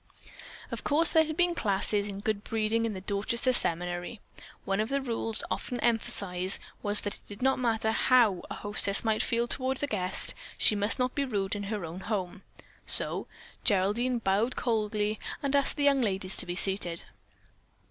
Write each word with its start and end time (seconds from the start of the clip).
Of 0.71 0.83
course 0.83 1.11
there 1.11 1.25
had 1.25 1.37
been 1.37 1.53
classes 1.53 2.07
in 2.07 2.21
good 2.21 2.43
breeding 2.43 2.87
in 2.87 2.93
the 2.95 3.01
Dorchester 3.01 3.53
seminary. 3.53 4.19
One 4.65 4.79
of 4.79 4.89
the 4.89 4.99
rules 4.99 5.43
often 5.51 5.79
emphasized 5.81 6.59
was 6.81 7.01
that 7.01 7.17
it 7.17 7.21
did 7.27 7.43
not 7.43 7.59
matter 7.59 7.91
how 7.91 8.41
a 8.49 8.55
hostess 8.55 9.03
might 9.03 9.21
feel 9.21 9.47
toward 9.47 9.83
a 9.83 9.85
guest, 9.85 10.33
she 10.57 10.73
must 10.75 10.97
not 10.97 11.13
be 11.13 11.23
rude 11.23 11.55
in 11.55 11.65
her 11.69 11.85
own 11.85 11.99
home. 11.99 12.41
So 12.87 13.27
Geraldine 13.63 14.17
bowed 14.17 14.55
coldly 14.55 15.19
and 15.43 15.55
asked 15.55 15.77
the 15.77 15.83
young 15.83 16.01
ladies 16.01 16.35
to 16.37 16.47
be 16.47 16.55
seated. 16.55 17.05